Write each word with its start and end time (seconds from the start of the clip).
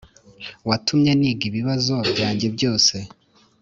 watumye 0.69 1.11
niga 1.19 1.43
ibibazo 1.49 1.95
byanjye 2.11 2.47
byose. 2.55 2.95